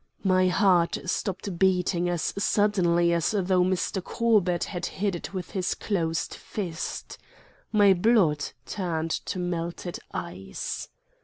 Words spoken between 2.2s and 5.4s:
suddenly as though Mr. Corbett had hit it